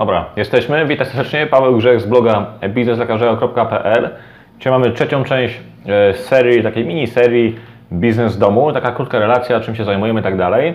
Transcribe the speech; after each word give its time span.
Dobra, 0.00 0.24
jesteśmy. 0.36 0.86
Witam 0.86 1.06
serdecznie. 1.06 1.46
Paweł 1.46 1.76
Grzech 1.76 2.00
z 2.00 2.06
bloga 2.06 2.46
bizneslekarzego.pl. 2.68 4.10
Dzisiaj 4.58 4.72
mamy 4.72 4.90
trzecią 4.90 5.24
część 5.24 5.60
e, 5.86 6.14
serii, 6.14 6.62
takiej 6.62 6.84
mini 6.84 7.06
serii 7.06 7.56
Biznes 7.92 8.38
domu. 8.38 8.72
Taka 8.72 8.92
krótka 8.92 9.18
relacja, 9.18 9.60
czym 9.60 9.74
się 9.74 9.84
zajmujemy 9.84 10.20
i 10.20 10.22
tak 10.22 10.36
dalej. 10.36 10.74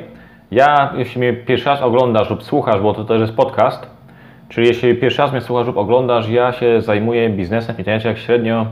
Ja, 0.52 0.94
jeśli 0.98 1.20
mnie 1.20 1.34
pierwszy 1.34 1.66
raz 1.66 1.82
oglądasz 1.82 2.30
lub 2.30 2.44
słuchasz, 2.44 2.82
bo 2.82 2.94
to 2.94 3.04
też 3.04 3.22
jest 3.22 3.36
podcast, 3.36 3.90
czyli 4.50 4.68
jeśli 4.68 4.96
pierwszy 4.96 5.22
raz 5.22 5.32
mnie 5.32 5.42
słuchasz 5.42 5.68
lub 5.68 5.78
oglądasz, 5.78 6.30
ja 6.30 6.52
się 6.52 6.82
zajmuję 6.82 7.30
biznesem 7.30 7.76
w 7.76 7.80
internecie 7.80 8.10
jak 8.10 8.18
średnio, 8.18 8.66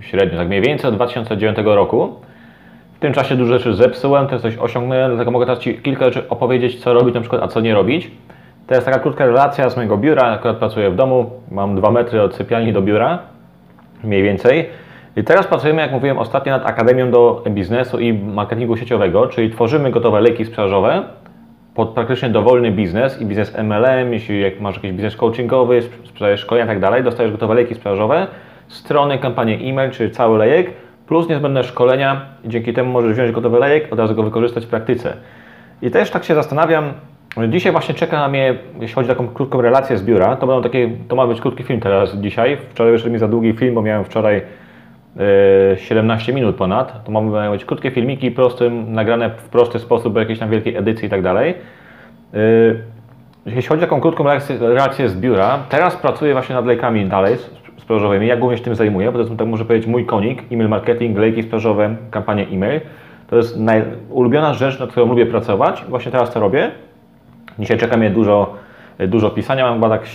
średnio, 0.00 0.38
tak 0.38 0.48
mniej 0.48 0.62
więcej 0.62 0.88
od 0.88 0.96
2009 0.96 1.58
roku. 1.64 2.14
W 2.94 2.98
tym 2.98 3.12
czasie 3.12 3.36
dużo 3.36 3.58
rzeczy 3.58 3.74
zepsułem, 3.74 4.26
też 4.26 4.42
coś 4.42 4.56
osiągnąłem, 4.56 5.10
dlatego 5.10 5.30
mogę 5.30 5.46
teraz 5.46 5.58
Ci 5.58 5.74
kilka 5.74 6.04
rzeczy 6.04 6.28
opowiedzieć, 6.28 6.80
co 6.80 6.94
robić 6.94 7.14
na 7.14 7.20
przykład, 7.20 7.42
a 7.42 7.48
co 7.48 7.60
nie 7.60 7.74
robić. 7.74 8.10
To 8.68 8.74
jest 8.74 8.86
taka 8.86 8.98
krótka 8.98 9.26
relacja 9.26 9.70
z 9.70 9.76
mojego 9.76 9.96
biura, 9.96 10.22
akurat 10.22 10.56
pracuję 10.56 10.90
w 10.90 10.96
domu, 10.96 11.30
mam 11.50 11.76
dwa 11.76 11.90
metry 11.90 12.22
od 12.22 12.34
sypialni 12.34 12.72
do 12.72 12.82
biura, 12.82 13.18
mniej 14.04 14.22
więcej. 14.22 14.68
I 15.16 15.24
teraz 15.24 15.46
pracujemy, 15.46 15.82
jak 15.82 15.92
mówiłem 15.92 16.18
ostatnio, 16.18 16.52
nad 16.52 16.66
Akademią 16.66 17.10
do 17.10 17.42
Biznesu 17.50 17.98
i 17.98 18.12
Marketingu 18.12 18.76
Sieciowego, 18.76 19.26
czyli 19.26 19.50
tworzymy 19.50 19.90
gotowe 19.90 20.20
leki 20.20 20.44
sprzedażowe 20.44 21.02
pod 21.74 21.88
praktycznie 21.88 22.28
dowolny 22.28 22.70
biznes 22.70 23.20
i 23.20 23.26
biznes 23.26 23.58
MLM, 23.58 24.12
jeśli 24.12 24.40
jak 24.40 24.60
masz 24.60 24.74
jakiś 24.74 24.92
biznes 24.92 25.16
coachingowy, 25.16 25.82
sprzedajesz 25.82 26.40
szkolenia 26.40 26.64
i 26.64 26.68
tak 26.68 26.80
dalej, 26.80 27.02
dostajesz 27.02 27.32
gotowe 27.32 27.54
leki 27.54 27.74
sprzedażowe, 27.74 28.26
strony, 28.68 29.18
kampanie 29.18 29.54
e-mail, 29.54 29.90
czyli 29.90 30.10
cały 30.10 30.38
lejek, 30.38 30.70
plus 31.06 31.28
niezbędne 31.28 31.64
szkolenia 31.64 32.20
dzięki 32.44 32.72
temu 32.72 32.92
możesz 32.92 33.12
wziąć 33.12 33.32
gotowy 33.32 33.58
lejek, 33.58 33.92
od 33.92 33.98
razu 33.98 34.14
go 34.14 34.22
wykorzystać 34.22 34.66
w 34.66 34.68
praktyce. 34.68 35.16
I 35.82 35.90
też 35.90 36.10
tak 36.10 36.24
się 36.24 36.34
zastanawiam, 36.34 36.92
dzisiaj 37.48 37.72
właśnie 37.72 37.94
czeka 37.94 38.18
na 38.18 38.28
mnie, 38.28 38.54
jeśli 38.80 38.94
chodzi 38.94 39.10
o 39.10 39.14
taką 39.14 39.28
krótką 39.28 39.60
relację 39.60 39.98
z 39.98 40.02
biura, 40.02 40.36
to, 40.36 40.46
będą 40.46 40.62
takie, 40.62 40.90
to 41.08 41.16
ma 41.16 41.26
być 41.26 41.40
krótki 41.40 41.62
film 41.62 41.80
teraz 41.80 42.16
dzisiaj, 42.16 42.58
wczoraj 42.70 42.92
wyszedł 42.92 43.12
mi 43.12 43.18
za 43.18 43.28
długi 43.28 43.52
film, 43.52 43.74
bo 43.74 43.82
miałem 43.82 44.04
wczoraj 44.04 44.42
yy, 45.16 45.76
17 45.76 46.32
minut 46.32 46.56
ponad, 46.56 47.04
to 47.04 47.12
mamy 47.12 47.50
być 47.50 47.64
krótkie 47.64 47.90
filmiki, 47.90 48.30
prostym, 48.30 48.92
nagrane 48.92 49.30
w 49.30 49.48
prosty 49.48 49.78
sposób, 49.78 50.12
bez 50.12 50.20
jakiejś 50.20 50.38
tam 50.38 50.50
wielkiej 50.50 50.76
edycji 50.76 51.06
i 51.06 51.10
tak 51.10 51.22
dalej. 51.22 51.54
Yy, 52.32 52.82
jeśli 53.46 53.62
chodzi 53.62 53.84
o 53.84 53.86
taką 53.86 54.00
krótką 54.00 54.24
relację, 54.24 54.58
relację 54.58 55.08
z 55.08 55.16
biura, 55.16 55.58
teraz 55.68 55.96
pracuję 55.96 56.32
właśnie 56.32 56.54
nad 56.54 56.66
lejkami 56.66 57.06
dalej, 57.06 57.36
sprzedażowymi. 57.76 58.26
Ja 58.26 58.36
głównie 58.36 58.58
się 58.58 58.64
tym 58.64 58.74
zajmuję, 58.74 59.06
bo 59.06 59.12
to 59.12 59.24
jest, 59.24 59.36
tak 59.38 59.48
może 59.48 59.64
powiedzieć, 59.64 59.88
mój 59.88 60.06
konik, 60.06 60.42
e-mail 60.52 60.68
marketing, 60.68 61.18
lejki 61.18 61.42
sprzedażowe, 61.42 61.96
kampanie 62.10 62.46
e-mail. 62.50 62.80
To 63.30 63.36
jest 63.36 63.60
naj, 63.60 63.82
ulubiona 64.10 64.54
rzecz, 64.54 64.80
nad 64.80 64.90
którą 64.90 65.06
lubię 65.06 65.26
pracować. 65.26 65.84
Właśnie 65.88 66.12
teraz 66.12 66.32
to 66.32 66.40
robię. 66.40 66.70
Dzisiaj 67.58 67.78
czeka 67.78 67.96
mnie 67.96 68.10
dużo, 68.10 68.54
dużo 69.08 69.30
pisania. 69.30 69.64
Mam 69.64 69.74
chyba 69.74 69.88
tak 69.88 70.06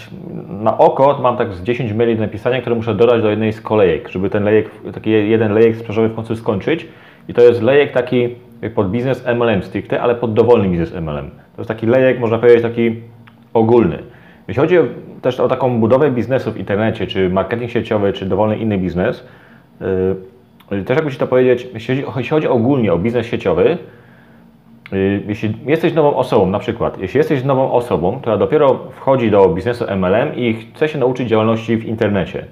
na 0.50 0.78
oko, 0.78 1.20
mam 1.22 1.38
tak 1.38 1.54
z 1.54 1.64
10 1.64 1.94
maili 1.94 2.16
do 2.16 2.28
które 2.62 2.76
muszę 2.76 2.96
dodać 2.96 3.22
do 3.22 3.30
jednej 3.30 3.54
z 3.54 3.62
kolejek, 3.62 4.10
żeby 4.10 4.30
ten 4.30 4.44
lejek, 4.44 4.70
taki 4.94 5.10
jeden 5.10 5.54
lejek 5.54 5.76
sprzedażowy 5.76 6.10
w 6.10 6.16
końcu 6.16 6.36
skończyć. 6.36 6.88
I 7.28 7.34
to 7.34 7.42
jest 7.42 7.62
lejek 7.62 7.92
taki 7.92 8.36
pod 8.76 8.92
biznes 8.92 9.26
MLM 9.36 9.64
stricte, 9.64 10.02
ale 10.02 10.16
pod 10.16 10.34
dowolny 10.34 10.70
biznes 10.70 10.94
MLM. 10.94 11.30
To 11.30 11.62
jest 11.62 11.68
taki 11.68 11.88
lejek, 11.88 12.20
można 12.20 12.38
powiedzieć, 12.38 12.62
taki 12.62 12.96
ogólny. 13.54 13.98
Jeśli 14.48 14.62
chodzi 14.62 14.76
też 15.22 15.40
o 15.40 15.48
taką 15.48 15.80
budowę 15.80 16.12
biznesu 16.12 16.52
w 16.52 16.58
internecie, 16.58 17.08
czy 17.08 17.30
marketing 17.30 17.72
sieciowy, 17.72 18.14
czy 18.14 18.26
dowolny 18.26 18.58
inny 18.58 18.78
biznes, 18.78 19.28
yy, 20.72 20.84
też 20.84 20.96
jakby 20.96 21.12
Ci 21.12 21.18
to 21.18 21.28
powiedzieć, 21.28 21.68
jeśli 21.74 22.04
chodzi, 22.30 22.48
ogólnie 22.48 22.94
o 22.94 22.98
biznes 22.98 23.28
sieciowy, 23.28 23.78
jeśli 25.28 25.54
jesteś 25.66 25.94
nową 25.94 26.16
osobą, 26.16 26.46
na 26.46 26.60
przykład, 26.60 27.00
jeśli 27.00 27.18
jesteś 27.18 27.44
nową 27.44 27.72
osobą, 27.72 28.20
która 28.22 28.38
dopiero 28.38 28.80
wchodzi 28.96 29.32
do 29.32 29.50
biznesu 29.50 29.86
MLM 29.96 30.36
i 30.36 30.54
chce 30.54 30.88
się 30.88 31.00
nauczyć 31.00 31.30
działalności 31.30 31.78
w 31.78 31.86
internecie, 31.86 32.46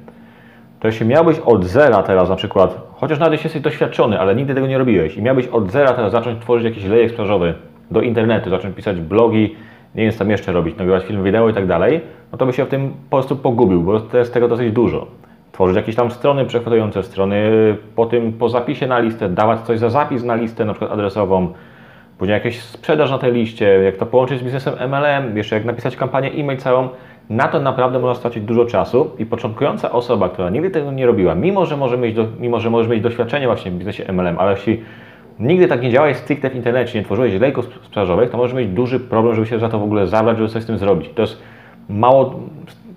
to 0.79 0.87
jeśli 0.87 1.05
miałbyś 1.05 1.39
od 1.39 1.65
zera 1.65 2.03
teraz 2.03 2.29
na 2.29 2.35
przykład, 2.35 2.87
chociaż 2.95 3.19
nawet 3.19 3.31
jeśli 3.31 3.45
jesteś 3.45 3.61
doświadczony, 3.61 4.19
ale 4.19 4.35
nigdy 4.35 4.55
tego 4.55 4.67
nie 4.67 4.77
robiłeś 4.77 5.17
i 5.17 5.21
miałbyś 5.21 5.47
od 5.47 5.71
zera 5.71 5.93
teraz 5.93 6.11
zacząć 6.11 6.41
tworzyć 6.41 6.65
jakiś 6.65 6.85
lejek 6.85 7.09
sprzedażowy 7.09 7.53
do 7.91 8.01
internetu, 8.01 8.49
zacząć 8.49 8.75
pisać 8.75 9.01
blogi, 9.01 9.55
nie 9.95 10.03
wiem, 10.03 10.11
co 10.11 10.19
tam 10.19 10.29
jeszcze 10.29 10.51
robić, 10.51 10.77
nagrywać 10.77 11.03
film, 11.03 11.23
wideo 11.23 11.49
i 11.49 11.53
tak 11.53 11.67
dalej, 11.67 12.01
no 12.31 12.37
to 12.37 12.45
by 12.45 12.53
się 12.53 12.65
w 12.65 12.69
tym 12.69 12.93
po 13.09 13.17
prostu 13.17 13.35
pogubił, 13.35 13.81
bo 13.81 13.99
to 13.99 14.17
jest 14.17 14.33
tego 14.33 14.47
dosyć 14.47 14.71
dużo. 14.71 15.07
Tworzyć 15.51 15.75
jakieś 15.75 15.95
tam 15.95 16.11
strony 16.11 16.45
przechwytujące 16.45 17.03
strony, 17.03 17.51
po 17.95 18.05
tym 18.05 18.33
po 18.33 18.49
zapisie 18.49 18.87
na 18.87 18.99
listę, 18.99 19.29
dawać 19.29 19.59
coś 19.59 19.79
za 19.79 19.89
zapis 19.89 20.23
na 20.23 20.35
listę, 20.35 20.65
na 20.65 20.73
przykład 20.73 20.91
adresową, 20.91 21.53
później 22.21 22.33
jakieś 22.33 22.61
sprzedaż 22.61 23.11
na 23.11 23.17
tej 23.17 23.33
liście, 23.33 23.65
jak 23.65 23.97
to 23.97 24.05
połączyć 24.05 24.39
z 24.39 24.43
biznesem 24.43 24.73
MLM, 24.89 25.37
jeszcze 25.37 25.55
jak 25.55 25.65
napisać 25.65 25.95
kampanię 25.95 26.31
e-mail 26.31 26.59
całą, 26.59 26.89
na 27.29 27.47
to 27.47 27.59
naprawdę 27.59 27.99
można 27.99 28.15
stracić 28.15 28.43
dużo 28.43 28.65
czasu 28.65 29.11
i 29.19 29.25
początkująca 29.25 29.91
osoba, 29.91 30.29
która 30.29 30.49
nigdy 30.49 30.69
tego 30.69 30.91
nie 30.91 31.05
robiła, 31.05 31.35
mimo 31.35 31.65
że 31.65 31.77
może 31.77 31.97
mieć, 31.97 32.15
do, 32.15 32.27
mimo, 32.39 32.59
że 32.59 32.69
możesz 32.69 32.91
mieć 32.91 33.01
doświadczenie 33.01 33.45
właśnie 33.47 33.71
w 33.71 33.73
biznesie 33.73 34.13
MLM, 34.13 34.39
ale 34.39 34.51
jeśli 34.51 34.83
nigdy 35.39 35.67
tak 35.67 35.81
nie 35.81 35.91
działałeś 35.91 36.17
stricte 36.17 36.49
w 36.49 36.55
internecie, 36.55 36.99
nie 36.99 37.05
tworzyłeś 37.05 37.33
lejków 37.33 37.65
sprzedażowych, 37.65 38.29
to 38.29 38.37
możesz 38.37 38.55
mieć 38.55 38.67
duży 38.67 38.99
problem, 38.99 39.35
żeby 39.35 39.47
się 39.47 39.59
za 39.59 39.69
to 39.69 39.79
w 39.79 39.83
ogóle 39.83 40.07
zabrać, 40.07 40.37
żeby 40.37 40.49
coś 40.49 40.63
z 40.63 40.65
tym 40.65 40.77
zrobić. 40.77 41.09
To 41.15 41.21
jest 41.21 41.41
mało, 41.89 42.39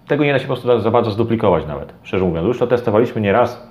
tego 0.07 0.25
nie 0.25 0.33
da 0.33 0.39
się 0.39 0.47
po 0.47 0.55
prostu 0.55 0.81
za 0.81 0.91
bardzo 0.91 1.11
zduplikować 1.11 1.67
nawet, 1.67 1.95
szczerze 2.03 2.25
mówiąc. 2.25 2.47
Już 2.47 2.59
to 2.59 2.67
testowaliśmy 2.67 3.21
nieraz, 3.21 3.69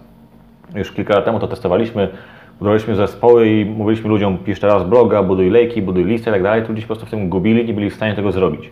już 0.75 0.91
kilka 0.91 1.16
lat 1.16 1.25
temu 1.25 1.40
to 1.40 1.47
testowaliśmy, 1.47 2.08
budowaliśmy 2.59 2.96
zespoły 2.96 3.47
i 3.47 3.66
mówiliśmy 3.66 4.09
ludziom, 4.09 4.38
pisz 4.38 4.59
teraz 4.59 4.84
bloga, 4.84 5.24
buduj 5.24 5.50
lejki, 5.50 5.81
buduj 5.81 6.06
listy 6.06 6.30
i 6.30 6.34
tak 6.34 6.44
dalej, 6.44 6.64
ludzie 6.69 6.81
się 6.81 6.88
po 6.88 6.94
prostu 6.94 7.06
w 7.06 7.09
tym 7.09 7.30
gubili, 7.30 7.66
nie 7.66 7.74
byli 7.74 7.90
w 7.90 7.96
stanie 7.96 8.16
tego 8.16 8.31
zrobić. 8.31 8.72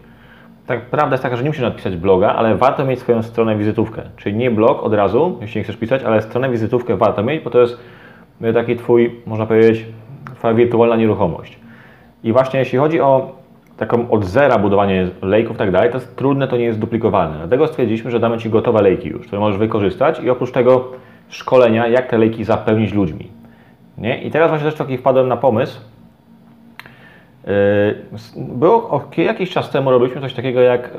Tak, 0.68 0.82
prawda 0.82 1.14
jest 1.14 1.24
taka, 1.24 1.36
że 1.36 1.44
nie 1.44 1.50
musisz 1.50 1.64
napisać 1.64 1.96
bloga, 1.96 2.34
ale 2.34 2.56
warto 2.56 2.86
mieć 2.86 3.00
swoją 3.00 3.24
stronę 3.24 3.56
wizytówkę. 3.56 4.02
Czyli 4.18 4.36
nie 4.36 4.52
blog 4.52 4.84
od 4.84 4.94
razu, 4.94 5.38
jeśli 5.42 5.60
nie 5.60 5.64
chcesz 5.64 5.78
pisać, 5.78 6.04
ale 6.04 6.22
stronę 6.22 6.50
wizytówkę 6.50 6.98
warto 6.98 7.24
mieć, 7.24 7.44
bo 7.44 7.50
to 7.50 7.60
jest 7.62 7.78
taki 8.54 8.76
Twój, 8.76 9.16
można 9.26 9.46
powiedzieć, 9.46 9.86
Twoja 10.36 10.54
wirtualna 10.54 10.96
nieruchomość. 10.96 11.60
I 12.24 12.32
właśnie 12.32 12.60
jeśli 12.60 12.80
chodzi 12.80 13.02
o 13.02 13.36
taką 13.78 14.10
od 14.10 14.26
zera 14.26 14.58
budowanie 14.58 15.08
lejków 15.22 15.56
i 15.56 15.60
tak 15.60 15.72
dalej, 15.72 15.90
to 15.90 15.98
jest 15.98 16.16
trudne, 16.16 16.48
to 16.48 16.58
nie 16.58 16.66
jest 16.66 16.80
duplikowane. 16.80 17.38
Dlatego 17.38 17.68
stwierdziliśmy, 17.68 18.12
że 18.12 18.20
damy 18.20 18.38
Ci 18.38 18.50
gotowe 18.50 18.82
lejki 18.82 19.10
już, 19.10 19.28
które 19.28 19.40
możesz 19.40 19.60
wykorzystać 19.60 20.20
i 20.20 20.30
oprócz 20.30 20.52
tego 20.52 20.88
szkolenia, 21.30 21.88
jak 21.88 22.08
te 22.08 22.18
lejki 22.18 22.44
zapełnić 22.44 22.94
ludźmi. 22.94 23.41
Nie? 23.98 24.22
I 24.22 24.32
teraz 24.32 24.50
właśnie 24.50 24.70
też 24.70 24.76
taki 24.76 24.98
wpadłem 24.98 25.28
na 25.28 25.38
pomysł. 25.38 25.82
Było 28.38 29.10
jakiś 29.18 29.50
czas 29.50 29.70
temu 29.70 29.92
robiliśmy 29.92 30.22
coś 30.22 30.34
takiego 30.34 30.62
jak 30.62 30.90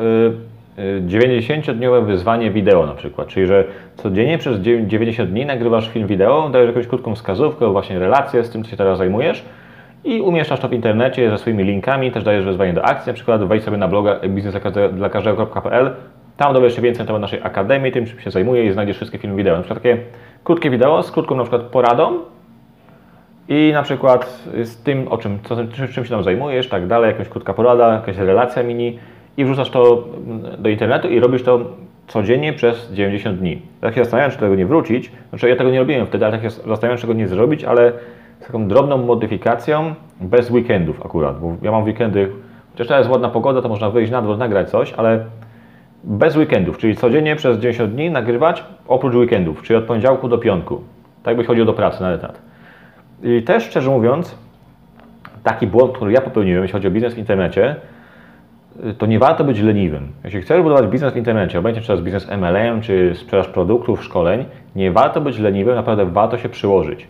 90-dniowe 1.07 2.07
wyzwanie 2.07 2.51
wideo 2.51 2.87
na 2.87 2.95
przykład, 2.95 3.29
czyli 3.29 3.47
że 3.47 3.65
codziennie 3.97 4.39
przez 4.39 4.61
90 4.87 5.31
dni 5.31 5.47
nagrywasz 5.47 5.89
film 5.89 6.07
wideo, 6.07 6.49
dajesz 6.49 6.69
jakąś 6.69 6.87
krótką 6.87 7.15
wskazówkę, 7.15 7.73
właśnie 7.73 7.99
relację 7.99 8.45
z 8.45 8.51
tym, 8.51 8.65
co 8.65 8.71
się 8.71 8.77
teraz 8.77 8.99
zajmujesz 8.99 9.45
i 10.05 10.21
umieszczasz 10.21 10.61
to 10.61 10.69
w 10.69 10.73
internecie 10.73 11.31
ze 11.31 11.39
swoimi 11.39 11.65
linkami, 11.65 12.13
też 12.13 12.25
dajesz 12.25 12.45
wezwanie 12.45 12.73
do 12.73 12.85
akcji, 12.85 13.11
na 13.11 13.15
przykład 13.15 13.45
wejdź 13.45 13.65
sobie 13.65 13.77
na 13.77 13.89
bloga 13.89 14.21
biznesdlakażdego.pl, 14.29 15.91
tam 16.37 16.55
dowiesz 16.55 16.77
się 16.77 16.83
więcej 16.83 17.03
na 17.03 17.07
temat 17.07 17.23
naszej 17.23 17.41
akademii, 17.43 17.93
tym 17.93 18.07
czym 18.07 18.21
się 18.21 18.31
zajmuję 18.31 18.65
i 18.65 18.73
znajdziesz 18.73 18.97
wszystkie 18.97 19.19
filmy 19.19 19.37
wideo. 19.37 19.57
Na 19.57 19.63
przykład 19.63 19.83
takie 19.83 19.99
krótkie 20.45 20.71
wideo 20.71 21.03
z 21.03 21.13
krótką 21.13 21.37
na 21.37 21.43
przykład 21.43 21.63
poradą 21.63 22.19
i 23.49 23.71
na 23.75 23.83
przykład 23.83 24.43
z 24.63 24.77
tym, 24.77 25.09
o 25.09 25.19
czym, 25.19 25.39
co, 25.45 25.57
czym 25.93 26.05
się 26.05 26.11
tam 26.11 26.23
zajmujesz, 26.23 26.69
tak 26.69 26.87
dalej, 26.87 27.09
jakaś 27.09 27.29
krótka 27.29 27.55
porada, 27.55 27.95
jakaś 27.95 28.17
relacja 28.17 28.63
mini, 28.63 28.99
i 29.37 29.45
wrzucasz 29.45 29.71
to 29.71 30.05
do 30.59 30.69
internetu 30.69 31.09
i 31.09 31.21
robisz 31.21 31.43
to 31.43 31.61
codziennie 32.07 32.53
przez 32.53 32.93
90 32.93 33.39
dni. 33.39 33.63
Tak 33.81 33.95
się 33.95 34.01
zastanawiam, 34.01 34.31
czy 34.31 34.39
tego 34.39 34.55
nie 34.55 34.67
wrócić. 34.67 35.13
Znaczy 35.29 35.49
ja 35.49 35.57
tego 35.57 35.71
nie 35.71 35.79
robiłem 35.79 36.07
wtedy, 36.07 36.27
ale 36.27 36.33
tak 36.33 36.43
się 36.43 36.51
zastanawiam, 36.51 36.97
czy 36.97 37.03
tego 37.03 37.13
nie 37.13 37.29
zrobić, 37.29 37.65
ale 37.65 37.93
z 38.41 38.47
taką 38.47 38.69
drobną 38.69 38.99
modyfikacją, 38.99 39.95
bez 40.21 40.51
weekendów 40.51 41.07
akurat, 41.07 41.41
bo 41.41 41.57
ja 41.63 41.71
mam 41.71 41.85
weekendy, 41.85 42.29
chociaż 42.73 42.87
teraz 42.87 43.01
jest 43.01 43.11
ładna 43.11 43.29
pogoda, 43.29 43.63
to 43.63 43.69
można 43.69 43.91
wyjść 43.91 44.13
na 44.13 44.23
dwór, 44.23 44.39
nagrać 44.39 44.71
coś, 44.71 44.93
ale 44.93 45.25
bez 46.05 46.37
weekendów, 46.37 46.79
czyli 46.79 46.97
codziennie 46.97 47.37
przez 47.37 47.59
90 47.59 47.95
dni 47.95 48.11
nagrywać 48.11 48.65
oprócz 48.89 49.15
weekendów, 49.15 49.63
czyli 49.63 49.77
od 49.77 49.85
poniedziałku 49.85 50.29
do 50.29 50.39
piątku. 50.39 50.81
Tak 51.23 51.37
byś 51.37 51.47
chodził 51.47 51.65
do 51.65 51.73
pracy 51.73 52.03
na 52.03 52.13
etat. 52.13 52.52
I 53.23 53.43
też 53.43 53.65
szczerze 53.65 53.91
mówiąc, 53.91 54.39
taki 55.43 55.67
błąd, 55.67 55.93
który 55.93 56.13
ja 56.13 56.21
popełniłem, 56.21 56.63
jeśli 56.63 56.73
chodzi 56.73 56.89
o 56.89 56.91
biznes 56.91 57.15
w 57.15 57.19
internecie, 57.19 57.77
to 58.99 59.07
nie 59.07 59.19
warto 59.19 59.45
być 59.45 59.61
leniwym. 59.61 60.13
Jeśli 60.25 60.43
chcesz 60.43 60.63
budować 60.63 60.87
biznes 60.87 61.13
w 61.13 61.17
internecie, 61.17 61.59
obojętnie 61.59 61.81
czy 61.81 61.87
to 61.87 61.93
jest 61.93 62.05
biznes 62.05 62.29
MLM, 62.31 62.81
czy 62.81 63.13
sprzedaż 63.15 63.49
produktów, 63.49 64.05
szkoleń, 64.05 64.45
nie 64.77 64.91
warto 64.91 65.21
być 65.21 65.39
leniwym, 65.39 65.75
naprawdę 65.75 66.07
warto 66.07 66.39
się 66.39 66.49
przyłożyć. 66.49 67.09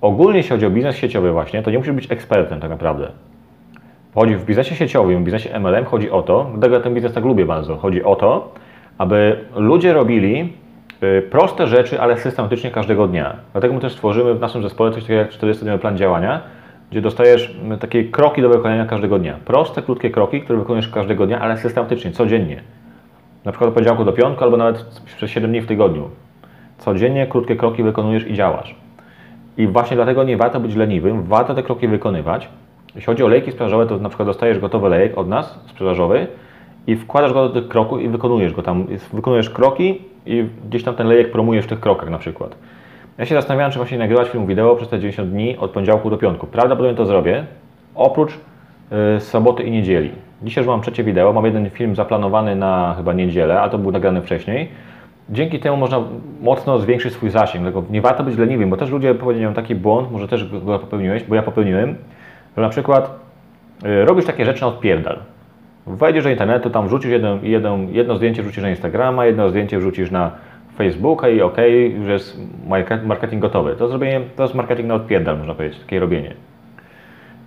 Ogólnie 0.00 0.36
jeśli 0.36 0.50
chodzi 0.50 0.66
o 0.66 0.70
biznes 0.70 0.96
sieciowy 0.96 1.32
właśnie, 1.32 1.62
to 1.62 1.70
nie 1.70 1.78
musisz 1.78 1.92
być 1.92 2.12
ekspertem 2.12 2.60
tak 2.60 2.70
naprawdę. 2.70 3.08
Chodzi 4.14 4.36
w 4.36 4.44
biznesie 4.44 4.74
sieciowym, 4.74 5.22
w 5.22 5.24
biznesie 5.24 5.60
MLM 5.60 5.84
chodzi 5.84 6.10
o 6.10 6.22
to, 6.22 6.50
dlatego 6.52 6.80
ten 6.80 6.94
biznes 6.94 7.12
tak 7.12 7.24
lubię 7.24 7.46
bardzo, 7.46 7.76
chodzi 7.76 8.04
o 8.04 8.16
to, 8.16 8.52
aby 8.98 9.44
ludzie 9.56 9.92
robili 9.92 10.52
proste 11.30 11.66
rzeczy, 11.66 12.00
ale 12.00 12.18
systematycznie 12.18 12.70
każdego 12.70 13.06
dnia. 13.06 13.36
Dlatego 13.52 13.74
my 13.74 13.80
też 13.80 13.92
stworzymy 13.92 14.34
w 14.34 14.40
naszym 14.40 14.62
zespole 14.62 14.92
coś 14.92 15.02
takiego 15.02 15.20
jak 15.20 15.30
40-dniowy 15.30 15.78
plan 15.78 15.96
działania, 15.96 16.40
gdzie 16.90 17.00
dostajesz 17.00 17.56
takie 17.80 18.04
kroki 18.04 18.42
do 18.42 18.48
wykonania 18.48 18.86
każdego 18.86 19.18
dnia. 19.18 19.36
Proste, 19.44 19.82
krótkie 19.82 20.10
kroki, 20.10 20.40
które 20.40 20.58
wykonujesz 20.58 20.88
każdego 20.88 21.26
dnia, 21.26 21.40
ale 21.40 21.56
systematycznie, 21.56 22.10
codziennie. 22.10 22.62
Na 23.44 23.52
przykład 23.52 23.68
od 23.68 23.74
poniedziałku 23.74 24.04
do 24.04 24.12
piątku, 24.12 24.44
albo 24.44 24.56
nawet 24.56 24.84
przez 25.16 25.30
7 25.30 25.50
dni 25.50 25.60
w 25.60 25.66
tygodniu. 25.66 26.10
Codziennie 26.78 27.26
krótkie 27.26 27.56
kroki 27.56 27.82
wykonujesz 27.82 28.26
i 28.26 28.34
działasz. 28.34 28.74
I 29.56 29.66
właśnie 29.66 29.96
dlatego 29.96 30.24
nie 30.24 30.36
warto 30.36 30.60
być 30.60 30.74
leniwym, 30.74 31.22
warto 31.22 31.54
te 31.54 31.62
kroki 31.62 31.88
wykonywać. 31.88 32.48
Jeśli 32.94 33.06
chodzi 33.06 33.22
o 33.22 33.28
lejki 33.28 33.52
sprzedażowe, 33.52 33.86
to 33.86 33.98
na 33.98 34.08
przykład 34.08 34.28
dostajesz 34.28 34.58
gotowy 34.58 34.88
lejek 34.88 35.18
od 35.18 35.28
nas, 35.28 35.60
sprzedażowy, 35.66 36.26
i 36.86 36.96
wkładasz 36.96 37.32
go 37.32 37.48
do 37.48 37.60
tych 37.60 37.68
kroków 37.68 38.00
i 38.00 38.08
wykonujesz 38.08 38.52
go 38.52 38.62
tam. 38.62 38.86
Wykonujesz 39.12 39.50
kroki 39.50 40.02
i 40.26 40.44
gdzieś 40.68 40.84
tam 40.84 40.94
ten 40.94 41.06
lejek 41.06 41.30
promujesz 41.30 41.64
w 41.64 41.68
tych 41.68 41.80
krokach 41.80 42.10
na 42.10 42.18
przykład. 42.18 42.56
Ja 43.18 43.26
się 43.26 43.34
zastanawiałem, 43.34 43.72
czy 43.72 43.78
właśnie 43.78 43.98
nagrywać 43.98 44.28
film 44.28 44.46
wideo 44.46 44.76
przez 44.76 44.88
te 44.88 44.98
90 44.98 45.30
dni 45.30 45.56
od 45.56 45.70
poniedziałku 45.70 46.10
do 46.10 46.18
piątku. 46.18 46.46
Prawdopodobnie 46.46 46.96
to 46.96 47.06
zrobię, 47.06 47.44
oprócz 47.94 48.32
y, 49.16 49.20
soboty 49.20 49.62
i 49.62 49.70
niedzieli. 49.70 50.10
Dzisiaj 50.42 50.64
już 50.64 50.68
mam 50.68 50.80
trzecie 50.80 51.04
wideo, 51.04 51.32
mam 51.32 51.44
jeden 51.44 51.70
film 51.70 51.96
zaplanowany 51.96 52.56
na 52.56 52.94
chyba 52.96 53.12
niedzielę, 53.12 53.60
a 53.60 53.68
to 53.68 53.78
był 53.78 53.92
nagrany 53.92 54.22
wcześniej. 54.22 54.68
Dzięki 55.30 55.58
temu 55.58 55.76
można 55.76 56.02
mocno 56.40 56.78
zwiększyć 56.78 57.12
swój 57.12 57.30
zasięg, 57.30 57.64
tylko 57.64 57.82
nie 57.90 58.00
warto 58.00 58.24
być 58.24 58.38
leniwym, 58.38 58.70
bo 58.70 58.76
też 58.76 58.90
ludzie 58.90 59.14
popełniają 59.14 59.54
taki 59.54 59.74
błąd, 59.74 60.12
może 60.12 60.28
też 60.28 60.58
go 60.60 60.78
popełniłeś, 60.78 61.24
bo 61.24 61.34
ja 61.34 61.42
popełniłem, 61.42 61.96
że 62.56 62.62
na 62.62 62.68
przykład 62.68 63.20
y, 63.84 64.04
robisz 64.04 64.24
takie 64.24 64.44
rzeczy 64.44 64.60
na 64.60 64.66
odpierdal. 64.66 65.18
Wejdziesz 65.86 66.24
do 66.24 66.30
internetu, 66.30 66.70
tam 66.70 66.86
wrzucisz 66.86 67.10
jedno, 67.10 67.38
jedno, 67.42 67.78
jedno 67.90 68.16
zdjęcie 68.16 68.42
wrzucisz 68.42 68.62
na 68.62 68.70
Instagrama, 68.70 69.26
jedno 69.26 69.50
zdjęcie 69.50 69.78
wrzucisz 69.78 70.10
na 70.10 70.30
Facebooka 70.76 71.28
i 71.28 71.40
ok, 71.40 71.56
już 71.98 72.08
jest 72.08 72.38
marketing 73.04 73.42
gotowy. 73.42 73.76
To 73.76 73.88
zrobienie, 73.88 74.20
to 74.36 74.42
jest 74.42 74.54
marketing 74.54 74.88
na 74.88 74.94
odpierdal, 74.94 75.38
można 75.38 75.54
powiedzieć, 75.54 75.80
takie 75.80 76.00
robienie. 76.00 76.34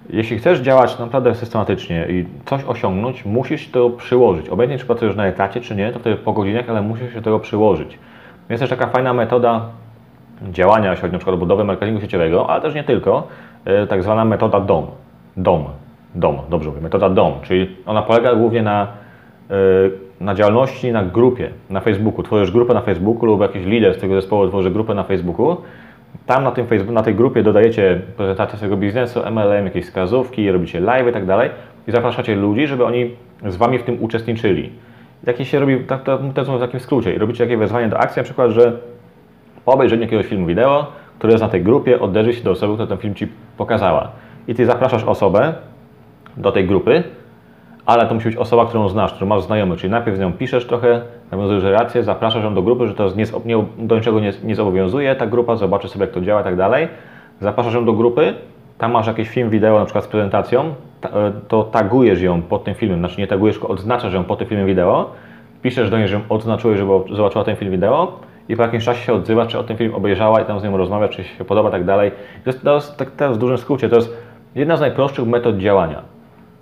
Jeśli 0.09 0.37
chcesz 0.37 0.59
działać 0.59 0.99
naprawdę 0.99 1.35
systematycznie 1.35 2.07
i 2.09 2.25
coś 2.45 2.63
osiągnąć, 2.63 3.25
musisz 3.25 3.71
to 3.71 3.89
przyłożyć. 3.89 4.49
Obecnie 4.49 4.77
czy 4.77 4.85
pracujesz 4.85 5.15
na 5.15 5.27
etacie, 5.27 5.61
czy 5.61 5.75
nie, 5.75 5.91
to 5.91 5.99
wtedy 5.99 6.15
po 6.15 6.33
godzinach, 6.33 6.69
ale 6.69 6.81
musisz 6.81 7.13
się 7.13 7.21
tego 7.21 7.39
przyłożyć. 7.39 7.99
Jest 8.49 8.61
też 8.61 8.69
taka 8.69 8.87
fajna 8.87 9.13
metoda 9.13 9.61
działania, 10.51 10.89
jeśli 10.89 11.01
chodzi 11.01 11.13
na 11.13 11.19
przykład 11.19 11.35
o 11.35 11.37
budowę 11.37 11.63
marketingu 11.63 12.01
sieciowego, 12.01 12.49
ale 12.49 12.61
też 12.61 12.75
nie 12.75 12.83
tylko, 12.83 13.27
e, 13.65 13.87
tak 13.87 14.03
zwana 14.03 14.25
metoda 14.25 14.59
DOM. 14.59 14.85
DOM. 15.37 15.65
DOM, 16.19 16.37
dobrze 16.49 16.69
mówię, 16.69 16.81
metoda 16.81 17.09
DOM, 17.09 17.33
czyli 17.41 17.75
ona 17.85 18.01
polega 18.01 18.35
głównie 18.35 18.63
na, 18.63 18.87
e, 19.49 19.55
na 20.21 20.35
działalności 20.35 20.91
na 20.91 21.03
grupie, 21.03 21.49
na 21.69 21.79
Facebooku. 21.79 22.23
Tworzysz 22.23 22.51
grupę 22.51 22.73
na 22.73 22.81
Facebooku 22.81 23.25
lub 23.25 23.41
jakiś 23.41 23.65
lider 23.65 23.93
z 23.93 24.01
tego 24.01 24.15
zespołu 24.15 24.47
tworzy 24.47 24.71
grupę 24.71 24.93
na 24.93 25.03
Facebooku. 25.03 25.57
Tam 26.25 26.43
na, 26.43 26.51
tym 26.51 26.67
na 26.93 27.03
tej 27.03 27.15
grupie 27.15 27.43
dodajecie 27.43 28.01
prezentację 28.17 28.57
swojego 28.57 28.77
biznesu, 28.77 29.19
MLM, 29.31 29.65
jakieś 29.65 29.85
wskazówki, 29.85 30.51
robicie 30.51 30.79
live 30.79 31.07
i 31.07 31.11
tak 31.11 31.25
dalej 31.25 31.49
i 31.87 31.91
zapraszacie 31.91 32.35
ludzi, 32.35 32.67
żeby 32.67 32.85
oni 32.85 33.11
z 33.45 33.55
Wami 33.55 33.79
w 33.79 33.83
tym 33.83 34.03
uczestniczyli. 34.03 34.71
Takie 35.25 35.45
się 35.45 35.59
robi, 35.59 35.79
tak, 35.79 36.03
to, 36.03 36.17
to 36.17 36.41
jest 36.41 36.51
w 36.51 36.59
takim 36.59 36.79
skrócie. 36.79 37.13
I 37.13 37.17
robicie 37.17 37.43
takie 37.43 37.57
wezwanie 37.57 37.87
do 37.87 37.99
akcji, 37.99 38.19
na 38.19 38.23
przykład, 38.23 38.51
że 38.51 38.77
po 39.65 39.73
obejrzeniu 39.73 40.01
jakiegoś 40.01 40.25
filmu 40.25 40.45
wideo, 40.45 40.91
który 41.17 41.33
jest 41.33 41.43
na 41.43 41.49
tej 41.49 41.63
grupie, 41.63 41.99
odderzy 41.99 42.33
się 42.33 42.43
do 42.43 42.51
osoby, 42.51 42.73
która 42.73 42.87
ten 42.87 42.97
film 42.97 43.15
Ci 43.15 43.27
pokazała. 43.57 44.11
I 44.47 44.55
Ty 44.55 44.65
zapraszasz 44.65 45.03
osobę, 45.03 45.53
do 46.37 46.51
tej 46.51 46.67
grupy, 46.67 47.03
ale 47.85 48.05
to 48.05 48.13
musi 48.13 48.29
być 48.29 48.37
osoba, 48.37 48.65
którą 48.65 48.89
znasz, 48.89 49.13
którą 49.13 49.27
masz 49.27 49.43
znajomych, 49.43 49.79
czyli 49.79 49.91
najpierw 49.91 50.17
z 50.17 50.19
nią 50.19 50.33
piszesz 50.33 50.65
trochę, 50.65 51.01
nawiązujesz 51.31 51.63
relację, 51.63 52.03
zapraszasz 52.03 52.43
ją 52.43 52.53
do 52.53 52.61
grupy, 52.61 52.87
że 52.87 52.93
to 52.93 53.09
nie, 53.15 53.25
nie, 53.45 53.65
do 53.77 53.95
niczego 53.95 54.19
nie, 54.19 54.33
nie 54.43 54.55
zobowiązuje 54.55 55.15
ta 55.15 55.27
grupa, 55.27 55.55
zobaczy 55.55 55.87
sobie 55.87 56.05
jak 56.05 56.13
to 56.13 56.21
działa 56.21 56.41
i 56.41 56.43
tak 56.43 56.55
dalej. 56.55 56.87
Zapraszasz 57.41 57.73
ją 57.73 57.85
do 57.85 57.93
grupy, 57.93 58.33
tam 58.77 58.91
masz 58.91 59.07
jakiś 59.07 59.29
film, 59.29 59.49
wideo 59.49 59.79
na 59.79 59.85
przykład 59.85 60.03
z 60.03 60.07
prezentacją, 60.07 60.73
e, 61.03 61.31
to 61.47 61.63
tagujesz 61.63 62.21
ją 62.21 62.41
pod 62.41 62.63
tym 62.63 62.75
filmem, 62.75 62.99
znaczy 62.99 63.21
nie 63.21 63.27
tagujesz, 63.27 63.55
tylko 63.55 63.73
odznaczasz 63.73 64.13
ją 64.13 64.23
pod 64.23 64.39
tym 64.39 64.47
filmem 64.47 64.67
wideo, 64.67 65.11
piszesz 65.61 65.89
do 65.89 65.97
niej, 65.97 66.07
że 66.07 66.15
ją 66.15 66.21
odznaczyłeś, 66.29 66.77
żeby 66.77 66.91
zobaczyła 67.15 67.43
ten 67.43 67.55
film 67.55 67.71
wideo 67.71 68.19
i 68.49 68.55
po 68.55 68.61
jakimś 68.61 68.85
czasie 68.85 69.05
się 69.05 69.13
odzywa, 69.13 69.45
czy 69.45 69.59
o 69.59 69.63
tym 69.63 69.77
film 69.77 69.95
obejrzała 69.95 70.41
i 70.41 70.45
tam 70.45 70.59
z 70.59 70.63
nią 70.63 70.77
rozmawia, 70.77 71.07
czy 71.07 71.23
się 71.23 71.45
podoba 71.45 71.71
tak 71.71 71.85
dalej. 71.85 72.11
To 72.43 72.49
jest, 72.49 72.63
to 72.63 72.75
jest 72.75 72.97
tak, 72.97 73.11
jest 73.21 73.33
w 73.33 73.37
dużym 73.37 73.57
skrócie, 73.57 73.89
to 73.89 73.95
jest 73.95 74.17
jedna 74.55 74.77
z 74.77 74.81
najprostszych 74.81 75.27
metod 75.27 75.57
działania 75.57 76.16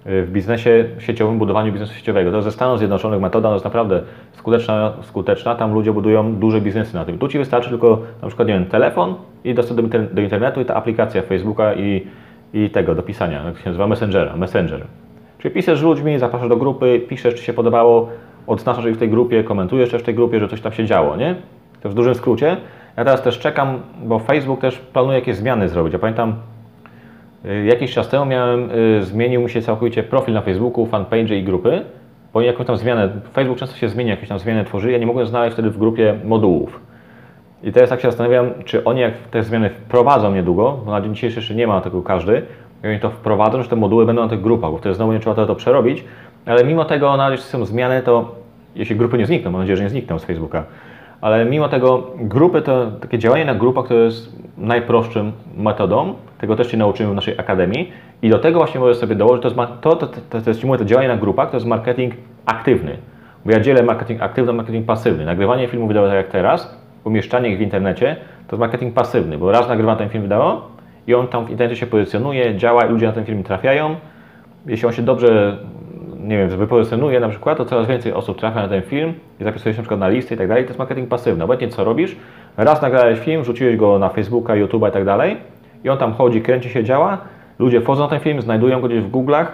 w 0.05 0.27
biznesie 0.31 0.85
sieciowym, 0.99 1.37
budowaniu 1.37 1.71
biznesu 1.71 1.93
sieciowego. 1.93 2.31
To 2.31 2.41
ze 2.41 2.51
Stanów 2.51 2.77
Zjednoczonych 2.77 3.21
metoda, 3.21 3.53
jest 3.53 3.65
naprawdę 3.65 4.01
skuteczna, 4.33 4.93
skuteczna. 5.01 5.55
Tam 5.55 5.73
ludzie 5.73 5.93
budują 5.93 6.35
duże 6.35 6.61
biznesy 6.61 6.95
na 6.95 7.05
tym. 7.05 7.17
Tu 7.17 7.27
Ci 7.27 7.37
wystarczy 7.37 7.69
tylko 7.69 8.01
na 8.21 8.27
przykład 8.27 8.47
nie 8.47 8.53
wiem, 8.53 8.65
telefon 8.65 9.15
i 9.43 9.53
dostęp 9.53 9.81
do, 10.13 10.21
internetu 10.21 10.61
i 10.61 10.65
ta 10.65 10.75
aplikacja 10.75 11.21
Facebooka 11.21 11.73
i, 11.73 12.07
i 12.53 12.69
tego 12.69 12.95
do 12.95 13.03
pisania, 13.03 13.43
jak 13.43 13.57
się 13.57 13.65
nazywa 13.65 13.87
Messengera, 13.87 14.35
Messenger. 14.35 14.81
Czyli 15.37 15.53
piszesz 15.53 15.79
z 15.79 15.83
ludźmi, 15.83 16.19
zapraszasz 16.19 16.49
do 16.49 16.57
grupy, 16.57 17.01
piszesz, 17.09 17.35
czy 17.35 17.43
się 17.43 17.53
podobało, 17.53 18.09
odznaczasz 18.47 18.85
ich 18.85 18.95
w 18.95 18.99
tej 18.99 19.09
grupie, 19.09 19.43
komentujesz 19.43 19.91
też 19.91 20.01
w 20.01 20.05
tej 20.05 20.15
grupie, 20.15 20.39
że 20.39 20.47
coś 20.47 20.61
tam 20.61 20.71
się 20.71 20.85
działo, 20.85 21.15
nie? 21.15 21.35
To 21.81 21.89
w 21.89 21.93
dużym 21.93 22.15
skrócie. 22.15 22.57
Ja 22.97 23.03
teraz 23.03 23.21
też 23.21 23.39
czekam, 23.39 23.79
bo 24.03 24.19
Facebook 24.19 24.61
też 24.61 24.77
planuje 24.77 25.19
jakieś 25.19 25.35
zmiany 25.35 25.69
zrobić. 25.69 25.93
Ja 25.93 25.99
pamiętam, 25.99 26.35
Y, 26.35 26.54
jakiś 27.65 27.93
czas 27.93 28.09
temu 28.09 28.25
miałem, 28.25 28.69
y, 28.71 29.03
zmienił 29.03 29.41
mi 29.41 29.49
się 29.49 29.61
całkowicie 29.61 30.03
profil 30.03 30.33
na 30.33 30.41
Facebooku, 30.41 30.85
fanpage 30.85 31.37
i 31.37 31.43
grupy, 31.43 31.81
bo 32.33 32.41
jakąś 32.41 32.67
tam 32.67 32.77
zmianę, 32.77 33.09
Facebook 33.33 33.57
często 33.57 33.77
się 33.77 33.89
zmienia, 33.89 34.11
jakieś 34.11 34.29
tam 34.29 34.39
zmiany 34.39 34.65
tworzy, 34.65 34.91
ja 34.91 34.97
nie 34.97 35.05
mogłem 35.05 35.27
znaleźć 35.27 35.53
wtedy 35.53 35.69
w 35.69 35.77
grupie 35.77 36.15
modułów. 36.23 36.79
I 37.63 37.71
teraz 37.71 37.89
tak 37.89 38.01
się 38.01 38.07
zastanawiam, 38.07 38.49
czy 38.65 38.83
oni 38.83 39.01
jak 39.01 39.13
te 39.31 39.43
zmiany 39.43 39.69
wprowadzą 39.69 40.33
niedługo, 40.33 40.79
bo 40.85 40.91
na 40.91 41.01
dzień 41.01 41.15
dzisiejszy 41.15 41.39
jeszcze 41.39 41.55
nie 41.55 41.67
ma 41.67 41.81
tego 41.81 42.01
każdy, 42.01 42.41
i 42.83 42.87
oni 42.87 42.99
to 42.99 43.09
wprowadzą, 43.09 43.63
że 43.63 43.69
te 43.69 43.75
moduły 43.75 44.05
będą 44.05 44.21
na 44.21 44.29
tych 44.29 44.41
grupach, 44.41 44.71
bo 44.71 44.77
wtedy 44.77 44.95
znowu 44.95 45.13
nie 45.13 45.19
trzeba 45.19 45.45
to, 45.45 45.55
przerobić, 45.55 46.03
ale 46.45 46.63
mimo 46.63 46.85
tego, 46.85 47.17
na 47.17 47.29
razie 47.29 47.43
są 47.43 47.65
zmiany, 47.65 48.01
to 48.01 48.35
jeśli 48.75 48.95
grupy 48.95 49.17
nie 49.17 49.25
znikną, 49.25 49.51
mam 49.51 49.61
nadzieję, 49.61 49.77
że 49.77 49.83
nie 49.83 49.89
znikną 49.89 50.19
z 50.19 50.25
Facebooka, 50.25 50.63
ale 51.21 51.45
mimo 51.45 51.69
tego 51.69 52.11
grupy 52.17 52.61
to 52.61 52.91
takie 52.91 53.19
działanie 53.19 53.45
na 53.45 53.55
grupach 53.55 53.87
to 53.87 53.93
jest 53.93 54.34
najprostszą 54.57 55.31
metodą, 55.57 56.13
tego 56.37 56.55
też 56.55 56.71
się 56.71 56.77
nauczymy 56.77 57.11
w 57.11 57.15
naszej 57.15 57.39
akademii 57.39 57.91
i 58.21 58.29
do 58.29 58.39
tego 58.39 58.59
właśnie 58.59 58.79
możesz 58.79 58.97
sobie 58.97 59.15
dołożyć, 59.15 59.41
to 59.41 59.47
jest, 59.47 59.59
to, 59.81 59.95
to, 59.95 60.07
to, 60.07 60.41
to, 60.41 60.49
jest, 60.49 60.61
to 60.61 60.85
działanie 60.85 61.07
na 61.07 61.17
grupach, 61.17 61.51
to 61.51 61.57
jest 61.57 61.67
marketing 61.67 62.13
aktywny. 62.45 62.97
Bo 63.45 63.51
ja 63.51 63.59
dzielę 63.59 63.83
marketing 63.83 64.21
aktywny 64.21 64.53
marketing 64.53 64.85
pasywny. 64.85 65.25
Nagrywanie 65.25 65.67
filmów 65.67 65.89
wideo 65.89 66.07
tak 66.07 66.15
jak 66.15 66.27
teraz, 66.27 66.79
umieszczanie 67.03 67.49
ich 67.49 67.57
w 67.57 67.61
internecie, 67.61 68.15
to 68.47 68.55
jest 68.55 68.59
marketing 68.59 68.93
pasywny, 68.93 69.37
bo 69.37 69.51
raz 69.51 69.67
nagrywam 69.67 69.97
ten 69.97 70.09
film 70.09 70.23
wideo 70.23 70.67
i 71.07 71.13
on 71.13 71.27
tam 71.27 71.45
w 71.45 71.49
internecie 71.49 71.79
się 71.79 71.87
pozycjonuje, 71.87 72.57
działa 72.57 72.85
i 72.85 72.89
ludzie 72.89 73.05
na 73.05 73.11
ten 73.11 73.25
film 73.25 73.43
trafiają. 73.43 73.95
Jeśli 74.65 74.87
on 74.87 74.93
się 74.93 75.01
dobrze 75.01 75.57
nie 76.27 76.37
wiem, 76.37 76.49
wypozycjonuje 76.49 77.19
na 77.19 77.29
przykład, 77.29 77.57
to 77.57 77.65
coraz 77.65 77.87
więcej 77.87 78.13
osób 78.13 78.37
trafia 78.37 78.61
na 78.61 78.67
ten 78.67 78.81
film 78.81 79.13
i 79.41 79.43
zapisuje 79.43 79.73
się 79.73 79.77
na 79.77 79.83
przykład 79.83 79.99
na 79.99 80.09
listy 80.09 80.35
i 80.35 80.37
tak 80.37 80.47
dalej. 80.47 80.63
To 80.63 80.69
jest 80.69 80.79
marketing 80.79 81.09
pasywny. 81.09 81.43
Obecnie 81.43 81.67
co 81.67 81.83
robisz? 81.83 82.15
Raz 82.57 82.81
nagrałeś 82.81 83.19
film, 83.19 83.41
wrzuciłeś 83.41 83.77
go 83.77 83.99
na 83.99 84.09
Facebooka, 84.09 84.53
YouTube'a 84.53 84.89
i 84.89 84.91
tak 84.91 85.05
dalej 85.05 85.37
i 85.83 85.89
on 85.89 85.97
tam 85.97 86.13
chodzi, 86.13 86.41
kręci 86.41 86.69
się, 86.69 86.83
działa. 86.83 87.17
Ludzie 87.59 87.81
wchodzą 87.81 88.03
na 88.03 88.09
ten 88.09 88.19
film, 88.19 88.41
znajdują 88.41 88.81
go 88.81 88.87
gdzieś 88.87 89.01
w 89.01 89.11
Google'ach. 89.11 89.45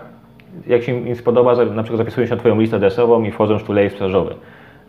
Jak 0.68 0.84
się 0.84 0.92
im 0.92 1.16
spodoba, 1.16 1.56
na 1.56 1.84
przykład 1.84 1.98
zapisują 1.98 2.28
się 2.28 2.36
na 2.36 2.40
Twoją 2.40 2.60
listę 2.60 2.76
adresową 2.76 3.24
i 3.24 3.32
wchodzą 3.32 3.60
w 3.60 3.64
tu 3.64 3.74
lejek 3.74 3.92
sprzedażowy. 3.92 4.36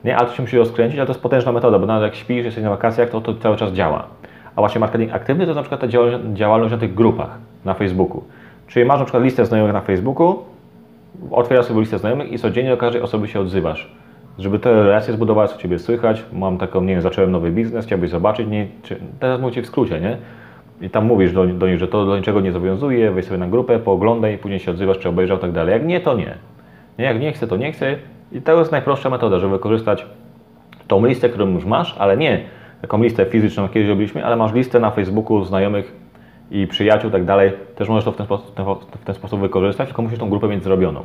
Nie, 0.04 0.16
ale 0.16 0.28
to 0.28 0.34
się 0.34 0.42
musi 0.42 0.58
rozkręcić, 0.58 0.98
ale 0.98 1.06
to 1.06 1.12
jest 1.12 1.22
potężna 1.22 1.52
metoda, 1.52 1.78
bo 1.78 1.86
nawet 1.86 2.02
jak 2.02 2.14
śpisz, 2.14 2.44
jesteś 2.44 2.64
na 2.64 2.70
wakacjach, 2.70 3.10
to 3.10 3.20
to 3.20 3.34
cały 3.34 3.56
czas 3.56 3.72
działa. 3.72 4.06
A 4.56 4.60
właśnie 4.60 4.80
marketing 4.80 5.14
aktywny 5.14 5.46
to 5.46 5.54
na 5.54 5.62
przykład 5.62 5.80
ta 5.80 5.86
działalność 6.34 6.72
na 6.72 6.78
tych 6.78 6.94
grupach 6.94 7.38
na 7.64 7.74
Facebooku. 7.74 8.22
Czyli 8.66 8.84
masz 8.84 8.98
na 8.98 9.04
przykład 9.04 9.22
listę 9.22 9.46
znajomych 9.46 9.72
na 9.72 9.80
Facebooku, 9.80 10.38
otwierasz 11.30 11.66
sobie 11.66 11.80
listę 11.80 11.98
znajomych 11.98 12.32
i 12.32 12.38
codziennie 12.38 12.70
do 12.70 12.76
każdej 12.76 13.02
osoby 13.02 13.28
się 13.28 13.40
odzywasz. 13.40 13.92
Żeby 14.38 14.58
te 14.58 14.72
relacje 14.72 15.14
zbudować, 15.14 15.50
co 15.50 15.58
Ciebie 15.58 15.78
słychać, 15.78 16.24
mam 16.32 16.58
taką, 16.58 16.80
nie 16.80 16.92
wiem, 16.92 17.02
zacząłem 17.02 17.30
nowy 17.30 17.50
biznes, 17.50 17.86
chciałbyś 17.86 18.10
zobaczyć, 18.10 18.48
nie, 18.48 18.66
czy, 18.82 19.00
teraz 19.20 19.40
mówię 19.40 19.62
w 19.62 19.66
skrócie, 19.66 20.00
nie? 20.00 20.16
I 20.86 20.90
tam 20.90 21.04
mówisz 21.04 21.32
do, 21.32 21.46
do 21.46 21.68
nich, 21.68 21.78
że 21.78 21.88
to 21.88 22.06
do 22.06 22.16
niczego 22.16 22.40
nie 22.40 22.52
zobowiązuje, 22.52 23.10
wejdź 23.10 23.26
sobie 23.26 23.38
na 23.38 23.48
grupę, 23.48 23.78
pooglądaj, 23.78 24.38
później 24.38 24.60
się 24.60 24.70
odzywasz, 24.70 24.98
czy 24.98 25.08
obejrzał, 25.08 25.38
tak 25.38 25.52
dalej. 25.52 25.72
Jak 25.72 25.86
nie, 25.86 26.00
to 26.00 26.16
nie. 26.16 26.34
nie. 26.98 27.04
Jak 27.04 27.20
nie 27.20 27.32
chce, 27.32 27.46
to 27.46 27.56
nie 27.56 27.72
chce. 27.72 27.96
I 28.32 28.42
to 28.42 28.58
jest 28.58 28.72
najprostsza 28.72 29.10
metoda, 29.10 29.38
żeby 29.38 29.52
wykorzystać 29.52 30.06
tą 30.88 31.06
listę, 31.06 31.28
którą 31.28 31.48
już 31.48 31.64
masz, 31.64 31.96
ale 31.98 32.16
nie 32.16 32.44
taką 32.82 33.02
listę 33.02 33.24
fizyczną, 33.24 33.68
kiedyś 33.68 33.88
robiliśmy, 33.88 34.24
ale 34.24 34.36
masz 34.36 34.52
listę 34.52 34.80
na 34.80 34.90
Facebooku 34.90 35.44
znajomych 35.44 36.01
i 36.52 36.66
przyjaciół, 36.66 37.10
tak 37.10 37.24
dalej, 37.24 37.52
też 37.76 37.88
możesz 37.88 38.04
to 38.04 38.12
w 38.12 38.16
ten, 38.16 38.26
sposób, 38.26 38.54
w 39.00 39.04
ten 39.04 39.14
sposób 39.14 39.40
wykorzystać, 39.40 39.88
tylko 39.88 40.02
musisz 40.02 40.18
tą 40.18 40.30
grupę 40.30 40.48
mieć 40.48 40.64
zrobioną. 40.64 41.04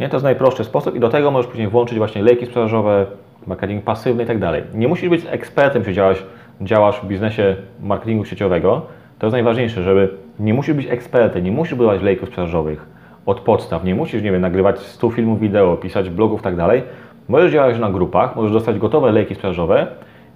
Nie? 0.00 0.08
To 0.08 0.16
jest 0.16 0.24
najprostszy 0.24 0.64
sposób 0.64 0.94
i 0.94 1.00
do 1.00 1.08
tego 1.08 1.30
możesz 1.30 1.50
później 1.50 1.68
włączyć 1.68 1.98
właśnie 1.98 2.22
lejki 2.22 2.46
sprzedażowe, 2.46 3.06
marketing 3.46 3.84
pasywny 3.84 4.22
i 4.22 4.26
tak 4.26 4.38
dalej. 4.38 4.62
Nie 4.74 4.88
musisz 4.88 5.08
być 5.08 5.22
ekspertem, 5.28 5.84
czy 5.84 5.92
działasz, 5.92 6.24
działasz 6.60 7.00
w 7.00 7.06
biznesie 7.06 7.56
marketingu 7.82 8.24
sieciowego. 8.24 8.82
To 9.18 9.26
jest 9.26 9.32
najważniejsze, 9.32 9.82
żeby 9.82 10.08
nie 10.40 10.54
musisz 10.54 10.74
być 10.74 10.86
ekspertem, 10.86 11.44
nie 11.44 11.52
musisz 11.52 11.74
budować 11.74 12.02
lejków 12.02 12.28
sprzedażowych 12.28 12.86
od 13.26 13.40
podstaw, 13.40 13.84
nie 13.84 13.94
musisz, 13.94 14.22
nie 14.22 14.32
wiem, 14.32 14.40
nagrywać 14.40 14.78
100 14.78 15.10
filmów 15.10 15.40
wideo, 15.40 15.76
pisać 15.76 16.10
blogów 16.10 16.40
i 16.40 16.44
tak 16.44 16.56
dalej. 16.56 16.82
Możesz 17.28 17.52
działać 17.52 17.78
na 17.78 17.90
grupach, 17.90 18.36
możesz 18.36 18.52
dostać 18.52 18.78
gotowe 18.78 19.12
lejki 19.12 19.34
sprzedażowe, 19.34 19.86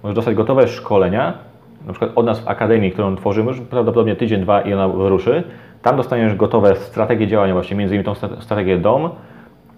możesz 0.03 0.15
dostać 0.15 0.35
gotowe 0.35 0.67
szkolenia, 0.67 1.33
na 1.85 1.93
przykład 1.93 2.11
od 2.15 2.25
nas 2.25 2.39
w 2.39 2.47
Akademii, 2.47 2.91
którą 2.91 3.15
tworzymy 3.15 3.47
już 3.47 3.61
prawdopodobnie 3.61 4.15
tydzień, 4.15 4.41
dwa 4.41 4.61
i 4.61 4.73
ona 4.73 4.87
wyruszy, 4.87 5.43
tam 5.81 5.97
dostaniesz 5.97 6.35
gotowe 6.35 6.75
strategie 6.75 7.27
działania, 7.27 7.53
właśnie 7.53 7.77
między 7.77 7.95
innymi 7.95 8.15
tą 8.15 8.15
strategię 8.39 8.77
DOM, 8.77 9.09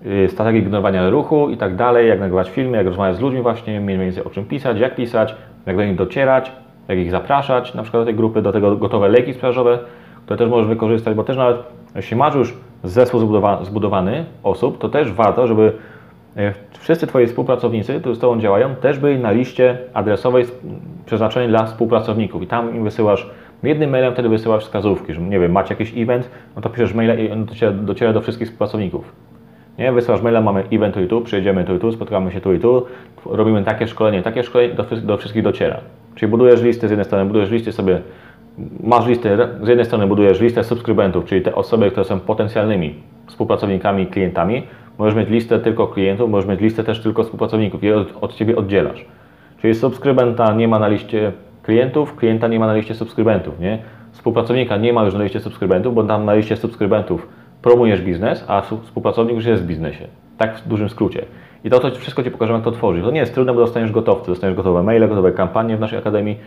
y, 0.05 0.27
strategii 0.29 0.63
generowania 0.63 1.09
ruchu 1.09 1.49
i 1.49 1.57
tak 1.57 1.75
dalej, 1.75 2.07
jak 2.07 2.19
nagrywać 2.19 2.49
filmy, 2.49 2.77
jak 2.77 2.87
rozmawiać 2.87 3.15
z 3.15 3.19
ludźmi 3.19 3.41
właśnie, 3.41 3.81
mniej 3.81 3.97
więcej 3.97 4.23
o 4.23 4.29
czym 4.29 4.45
pisać, 4.45 4.79
jak 4.79 4.95
pisać, 4.95 5.35
jak 5.65 5.77
do 5.77 5.85
nich 5.85 5.95
docierać, 5.95 6.51
jak 6.87 6.97
ich 6.97 7.11
zapraszać, 7.11 7.73
na 7.73 7.83
przykład 7.83 8.01
do 8.01 8.05
tej 8.05 8.15
grupy, 8.15 8.41
do 8.41 8.51
tego 8.51 8.75
gotowe 8.75 9.09
leki 9.09 9.33
sprzedażowe, 9.33 9.79
które 10.25 10.37
też 10.37 10.49
możesz 10.49 10.67
wykorzystać, 10.67 11.15
bo 11.15 11.23
też 11.23 11.37
nawet 11.37 11.57
jeśli 11.95 12.17
masz 12.17 12.35
już 12.35 12.53
zespół 12.83 13.19
zbudowa 13.19 13.63
zbudowany 13.63 14.25
osób, 14.43 14.77
to 14.77 14.89
też 14.89 15.13
warto, 15.13 15.47
żeby 15.47 15.73
wszyscy 16.79 17.07
Twoi 17.07 17.27
współpracownicy, 17.27 17.99
którzy 17.99 18.15
z 18.15 18.19
Tobą 18.19 18.39
działają, 18.39 18.75
też 18.75 18.99
byli 18.99 19.19
na 19.19 19.31
liście 19.31 19.77
adresowej 19.93 20.45
przeznaczonej 21.05 21.49
dla 21.49 21.65
współpracowników 21.65 22.43
i 22.43 22.47
tam 22.47 22.75
im 22.75 22.83
wysyłasz 22.83 23.29
jednym 23.63 23.89
mailem 23.89 24.13
wtedy 24.13 24.29
wysyłasz 24.29 24.63
wskazówki, 24.63 25.13
że 25.13 25.21
nie 25.21 25.39
wiem, 25.39 25.51
macie 25.51 25.73
jakiś 25.73 25.97
event, 25.97 26.29
no 26.55 26.61
to 26.61 26.69
piszesz 26.69 26.93
maila 26.93 27.13
i 27.13 27.31
on 27.31 27.45
dociera, 27.45 27.71
dociera 27.71 28.13
do 28.13 28.21
wszystkich 28.21 28.47
współpracowników. 28.47 29.13
Nie, 29.77 29.91
wysyłasz 29.91 30.21
maila, 30.21 30.41
mamy 30.41 30.63
event 30.71 30.93
tu 30.93 31.01
i 31.01 31.07
tu, 31.07 31.21
przyjedziemy 31.21 31.63
tu 31.63 31.75
i 31.75 31.79
tu, 31.79 31.91
spotkamy 31.91 32.31
się 32.31 32.41
tu 32.41 32.53
i 32.53 32.59
tu, 32.59 32.85
robimy 33.25 33.63
takie 33.63 33.87
szkolenie, 33.87 34.23
takie 34.23 34.43
szkolenie, 34.43 34.73
do, 34.73 34.85
do 35.01 35.17
wszystkich 35.17 35.43
dociera. 35.43 35.79
Czyli 36.15 36.29
budujesz 36.29 36.61
listy 36.61 36.87
z 36.87 36.91
jednej 36.91 37.05
strony, 37.05 37.25
budujesz 37.25 37.51
listy 37.51 37.71
sobie, 37.71 38.01
masz 38.83 39.07
listę, 39.07 39.47
z 39.61 39.67
jednej 39.67 39.85
strony 39.85 40.07
budujesz 40.07 40.41
listę 40.41 40.63
subskrybentów, 40.63 41.25
czyli 41.25 41.41
te 41.41 41.55
osoby, 41.55 41.91
które 41.91 42.05
są 42.05 42.19
potencjalnymi 42.19 42.93
współpracownikami, 43.27 44.07
klientami, 44.07 44.63
możesz 44.99 45.15
mieć 45.15 45.29
listę 45.29 45.59
tylko 45.59 45.87
klientów, 45.87 46.29
możesz 46.29 46.49
mieć 46.49 46.61
listę 46.61 46.83
też 46.83 47.01
tylko 47.01 47.23
współpracowników 47.23 47.83
i 47.83 47.91
od, 47.91 48.07
od 48.21 48.35
Ciebie 48.35 48.55
oddzielasz. 48.55 49.05
Czyli 49.61 49.75
subskrybenta 49.75 50.53
nie 50.53 50.67
ma 50.67 50.79
na 50.79 50.87
liście 50.87 51.31
klientów, 51.63 52.15
klienta 52.15 52.47
nie 52.47 52.59
ma 52.59 52.67
na 52.67 52.73
liście 52.73 52.95
subskrybentów, 52.95 53.59
nie? 53.59 53.79
Współpracownika 54.11 54.77
nie 54.77 54.93
ma 54.93 55.03
już 55.03 55.13
na 55.13 55.23
liście 55.23 55.39
subskrybentów, 55.39 55.95
bo 55.95 56.03
tam 56.03 56.25
na 56.25 56.33
liście 56.33 56.57
subskrybentów 56.57 57.27
promujesz 57.61 58.01
biznes, 58.01 58.45
a 58.47 58.61
współpracownik 58.61 59.35
już 59.35 59.45
jest 59.45 59.63
w 59.63 59.65
biznesie. 59.65 60.07
Tak 60.37 60.57
w 60.57 60.67
dużym 60.67 60.89
skrócie. 60.89 61.25
I 61.63 61.69
to, 61.69 61.79
to 61.79 61.91
wszystko 61.91 62.23
Ci 62.23 62.31
pokażę, 62.31 62.53
jak 62.53 62.63
to 62.63 62.71
tworzyć. 62.71 63.03
To 63.03 63.11
nie 63.11 63.19
jest 63.19 63.33
trudne, 63.33 63.53
bo 63.53 63.59
dostaniesz 63.59 63.91
gotowce. 63.91 64.31
Dostaniesz 64.31 64.57
gotowe 64.57 64.83
maile, 64.83 65.07
gotowe 65.09 65.31
kampanie 65.31 65.77
w 65.77 65.79
naszej 65.79 65.99
akademii 65.99 66.37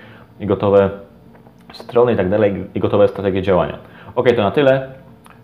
i 0.41 0.47
gotowe 0.47 0.91
strony 1.73 2.13
i 2.13 2.17
tak 2.17 2.31
dalej, 2.31 2.65
i 2.75 2.81
gotowe 2.81 3.09
strategie 3.09 3.43
działania. 3.43 3.79
Ok, 4.15 4.29
to 4.37 4.43
na 4.43 4.51
tyle. 4.51 4.89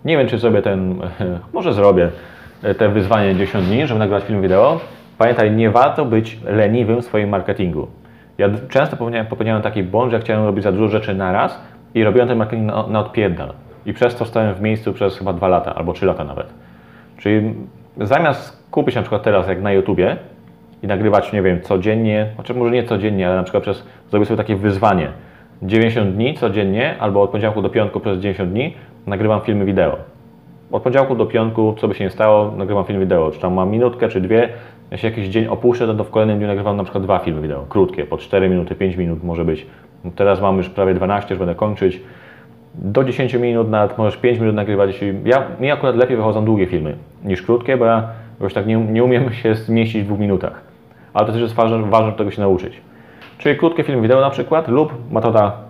Nie 0.04 0.16
wiem, 0.16 0.28
czy 0.28 0.38
zrobię 0.38 0.62
ten, 0.62 1.00
może 1.52 1.72
zrobię 1.72 2.10
te 2.78 2.88
wyzwanie 2.88 3.34
10 3.34 3.66
dni, 3.66 3.86
żeby 3.86 3.98
nagrać 3.98 4.24
film 4.24 4.42
wideo. 4.42 4.80
Pamiętaj, 5.18 5.52
nie 5.52 5.70
warto 5.70 6.04
być 6.04 6.38
leniwym 6.44 7.02
w 7.02 7.04
swoim 7.04 7.28
marketingu. 7.28 7.88
Ja 8.38 8.48
często 8.68 8.96
popełniałem 9.30 9.62
taki 9.62 9.82
błąd, 9.82 10.10
że 10.10 10.20
chciałem 10.20 10.44
robić 10.44 10.64
za 10.64 10.72
dużo 10.72 10.88
rzeczy 10.88 11.14
naraz 11.14 11.62
i 11.94 12.04
robiłem 12.04 12.28
ten 12.28 12.38
marketing 12.38 12.66
na, 12.66 12.86
na. 12.86 13.04
I 13.86 13.92
przez 13.92 14.16
to 14.16 14.24
stałem 14.24 14.54
w 14.54 14.60
miejscu 14.60 14.92
przez 14.92 15.18
chyba 15.18 15.32
dwa 15.32 15.48
lata 15.48 15.74
albo 15.74 15.92
trzy 15.92 16.06
lata 16.06 16.24
nawet. 16.24 16.46
Czyli 17.16 17.54
zamiast 17.96 18.68
kupić 18.70 18.94
na 18.94 19.02
przykład 19.02 19.22
teraz 19.22 19.48
jak 19.48 19.62
na 19.62 19.72
YouTubie 19.72 20.16
i 20.82 20.86
nagrywać, 20.86 21.32
nie 21.32 21.42
wiem, 21.42 21.60
codziennie, 21.60 22.26
znaczy 22.34 22.54
może 22.54 22.70
nie 22.70 22.84
codziennie, 22.84 23.26
ale 23.26 23.36
na 23.36 23.42
przykład 23.42 23.62
przez, 23.62 23.84
zrobić 24.10 24.28
sobie 24.28 24.38
takie 24.38 24.56
wyzwanie. 24.56 25.08
90 25.62 26.14
dni 26.14 26.34
codziennie 26.34 26.94
albo 26.98 27.22
od 27.22 27.30
poniedziałku 27.30 27.62
do 27.62 27.68
piątku 27.68 28.00
przez 28.00 28.18
90 28.18 28.50
dni 28.50 28.74
nagrywam 29.06 29.40
filmy 29.40 29.64
wideo. 29.64 29.96
Od 30.72 30.82
poniedziałku 30.82 31.14
do 31.14 31.26
piątku, 31.26 31.74
co 31.78 31.88
by 31.88 31.94
się 31.94 32.04
nie 32.04 32.10
stało, 32.10 32.52
nagrywam 32.56 32.84
film 32.84 33.00
wideo. 33.00 33.30
Czy 33.30 33.40
tam 33.40 33.54
mam 33.54 33.70
minutkę, 33.70 34.08
czy 34.08 34.20
dwie. 34.20 34.48
Jeśli 34.90 35.08
jakiś 35.08 35.28
dzień 35.28 35.46
opuszczę, 35.46 35.96
to 35.96 36.04
w 36.04 36.10
kolejnym 36.10 36.38
dniu 36.38 36.46
nagrywam 36.46 36.76
na 36.76 36.84
przykład 36.84 37.04
dwa 37.04 37.18
filmy 37.18 37.42
wideo. 37.42 37.66
Krótkie, 37.68 38.04
po 38.04 38.18
4 38.18 38.48
minuty, 38.48 38.74
5 38.74 38.96
minut 38.96 39.24
może 39.24 39.44
być. 39.44 39.66
Teraz 40.16 40.40
mam 40.40 40.56
już 40.56 40.68
prawie 40.68 40.94
12, 40.94 41.34
już 41.34 41.38
będę 41.38 41.54
kończyć. 41.54 42.00
Do 42.74 43.04
10 43.04 43.34
minut, 43.34 43.70
nawet 43.70 43.98
możesz 43.98 44.16
5 44.16 44.38
minut 44.38 44.54
nagrywać. 44.54 45.00
Ja, 45.24 45.42
mi 45.60 45.70
akurat 45.70 45.96
lepiej 45.96 46.16
wychodzą 46.16 46.44
długie 46.44 46.66
filmy 46.66 46.94
niż 47.24 47.42
krótkie, 47.42 47.76
bo 47.76 47.84
ja 47.84 48.08
już 48.40 48.54
tak 48.54 48.66
nie, 48.66 48.76
nie 48.76 49.04
umiem 49.04 49.32
się 49.42 49.54
zmieścić 49.54 50.02
w 50.02 50.06
dwóch 50.06 50.18
minutach. 50.18 50.60
Ale 51.14 51.26
to 51.26 51.32
też 51.32 51.42
jest 51.42 51.54
ważne, 51.54 51.82
ważne 51.82 52.06
żeby 52.06 52.18
tego 52.18 52.30
się 52.30 52.40
nauczyć. 52.40 52.80
Czyli 53.38 53.58
krótkie 53.58 53.82
filmy 53.84 54.02
wideo 54.02 54.20
na 54.20 54.30
przykład 54.30 54.68
lub 54.68 55.12
metoda 55.12 55.67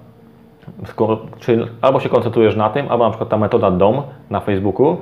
Czyli 1.39 1.67
albo 1.81 2.01
się 2.01 2.09
koncentrujesz 2.09 2.57
na 2.57 2.71
tym, 2.71 2.87
albo 2.89 3.05
na 3.05 3.11
przykład 3.11 3.29
ta 3.31 3.37
metoda 3.37 3.71
DOM 3.71 4.03
na 4.31 4.41
Facebooku, 4.41 4.97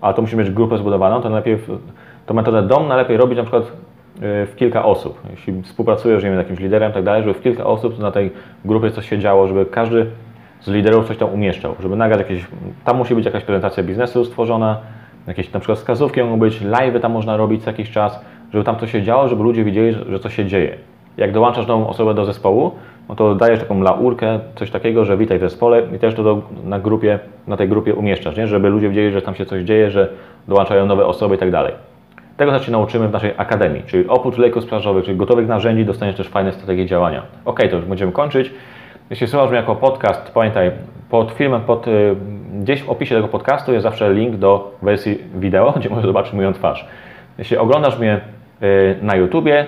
ale 0.00 0.14
to 0.14 0.22
musi 0.22 0.36
mieć 0.36 0.50
grupę 0.50 0.78
zbudowaną, 0.78 1.22
to 1.22 1.30
najlepiej 1.30 1.58
tą 2.26 2.34
metodę 2.34 2.62
DOM 2.62 2.88
najlepiej 2.88 3.16
robić 3.16 3.36
na 3.36 3.42
przykład 3.42 3.62
y, 3.62 3.68
w 4.46 4.52
kilka 4.56 4.84
osób. 4.84 5.20
Jeśli 5.30 5.62
współpracujesz 5.62 6.24
wiem, 6.24 6.34
z 6.34 6.38
jakimś 6.38 6.60
liderem 6.60 6.92
tak 6.92 7.04
dalej, 7.04 7.22
żeby 7.22 7.34
w 7.34 7.42
kilka 7.42 7.66
osób 7.66 7.98
na 7.98 8.10
tej 8.10 8.30
grupie 8.64 8.90
coś 8.90 9.08
się 9.08 9.18
działo, 9.18 9.48
żeby 9.48 9.66
każdy 9.66 10.06
z 10.60 10.68
liderów 10.68 11.08
coś 11.08 11.16
tam 11.16 11.28
umieszczał, 11.32 11.74
żeby 11.80 11.96
nagrać 11.96 12.18
jakieś, 12.18 12.46
tam 12.84 12.96
musi 12.96 13.14
być 13.14 13.24
jakaś 13.24 13.44
prezentacja 13.44 13.82
biznesu 13.82 14.24
stworzona, 14.24 14.76
jakieś 15.26 15.52
na 15.52 15.60
przykład 15.60 15.78
wskazówki 15.78 16.22
mogą 16.22 16.38
być, 16.38 16.60
live 16.60 17.00
tam 17.00 17.12
można 17.12 17.36
robić 17.36 17.64
co 17.64 17.70
jakiś 17.70 17.90
czas, 17.90 18.20
żeby 18.52 18.64
tam 18.64 18.76
coś 18.76 18.92
się 18.92 19.02
działo, 19.02 19.28
żeby 19.28 19.42
ludzie 19.42 19.64
widzieli, 19.64 19.96
że 20.08 20.18
coś 20.18 20.34
się 20.34 20.46
dzieje. 20.46 20.76
Jak 21.16 21.32
dołączasz 21.32 21.66
nową 21.66 21.88
osobę 21.88 22.14
do 22.14 22.24
zespołu, 22.24 22.72
no 23.08 23.14
to 23.14 23.34
dajesz 23.34 23.60
taką 23.60 23.82
laurkę, 23.82 24.40
coś 24.54 24.70
takiego, 24.70 25.04
że 25.04 25.16
witaj 25.16 25.38
w 25.38 25.40
zespole 25.40 25.82
i 25.96 25.98
też 25.98 26.14
to 26.14 26.22
do, 26.22 26.42
na, 26.64 26.78
grupie, 26.78 27.18
na 27.46 27.56
tej 27.56 27.68
grupie 27.68 27.94
umieszczasz, 27.94 28.36
nie? 28.36 28.46
żeby 28.46 28.68
ludzie 28.68 28.88
wiedzieli, 28.88 29.12
że 29.12 29.22
tam 29.22 29.34
się 29.34 29.46
coś 29.46 29.62
dzieje, 29.62 29.90
że 29.90 30.08
dołączają 30.48 30.86
nowe 30.86 31.06
osoby 31.06 31.34
i 31.34 31.38
tak 31.38 31.50
dalej. 31.50 31.72
Tego 32.36 32.52
też 32.52 32.66
się 32.66 32.72
nauczymy 32.72 33.08
w 33.08 33.12
naszej 33.12 33.32
akademii, 33.36 33.82
czyli 33.86 34.08
oprócz 34.08 34.38
lejków 34.38 34.62
sprzedażowych, 34.62 35.04
czyli 35.04 35.16
gotowych 35.16 35.48
narzędzi, 35.48 35.84
dostaniesz 35.84 36.16
też 36.16 36.28
fajne 36.28 36.52
strategie 36.52 36.86
działania. 36.86 37.22
Ok, 37.44 37.60
to 37.70 37.76
już 37.76 37.84
będziemy 37.84 38.12
kończyć. 38.12 38.50
Jeśli 39.10 39.26
słuchasz 39.26 39.48
mnie 39.48 39.56
jako 39.56 39.76
podcast, 39.76 40.30
pamiętaj, 40.34 40.70
pod 41.10 41.30
filmem, 41.30 41.60
pod, 41.60 41.88
y, 41.88 42.16
gdzieś 42.60 42.82
w 42.82 42.90
opisie 42.90 43.14
tego 43.14 43.28
podcastu 43.28 43.72
jest 43.72 43.82
zawsze 43.82 44.12
link 44.14 44.36
do 44.36 44.74
wersji 44.82 45.18
wideo, 45.34 45.72
gdzie 45.76 45.88
możesz 45.88 46.06
zobaczyć 46.06 46.32
moją 46.32 46.52
twarz. 46.52 46.88
Jeśli 47.38 47.56
oglądasz 47.56 47.98
mnie 47.98 48.20
y, 48.62 48.96
na 49.02 49.16
YouTubie, 49.16 49.66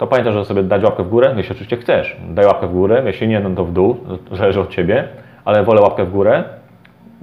to 0.00 0.06
pamiętaj, 0.06 0.32
że 0.32 0.44
sobie 0.44 0.62
dać 0.62 0.84
łapkę 0.84 1.02
w 1.02 1.08
górę, 1.08 1.34
jeśli 1.36 1.52
oczywiście 1.52 1.76
chcesz. 1.76 2.16
Daj 2.28 2.46
łapkę 2.46 2.66
w 2.66 2.72
górę, 2.72 3.02
jeśli 3.06 3.28
nie, 3.28 3.40
no 3.40 3.50
to 3.50 3.64
w 3.64 3.72
dół, 3.72 3.96
to 4.28 4.36
zależy 4.36 4.60
od 4.60 4.70
Ciebie, 4.70 5.08
ale 5.44 5.64
wolę 5.64 5.80
łapkę 5.80 6.04
w 6.04 6.12
górę. 6.12 6.44